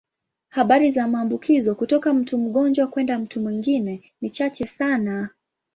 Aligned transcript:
Habari 0.49 0.89
za 0.91 1.07
maambukizo 1.07 1.75
kutoka 1.75 2.13
mtu 2.13 2.37
mgonjwa 2.37 2.87
kwenda 2.87 3.19
mtu 3.19 3.41
mwingine 3.41 4.13
ni 4.21 4.29
chache 4.29 4.67
sana. 4.67 5.29